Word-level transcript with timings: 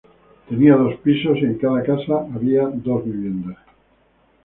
Tenían 0.49 0.79
dos 0.83 0.95
pisos 1.01 1.37
y 1.37 1.45
en 1.45 1.59
cada 1.59 1.83
casa 1.83 2.25
había 2.33 2.63
dos 2.65 3.05
viviendas. 3.05 3.57